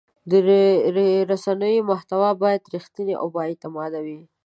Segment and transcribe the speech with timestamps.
[0.29, 0.31] د
[1.31, 4.19] رسنیو محتوا باید رښتینې او بااعتماده وي.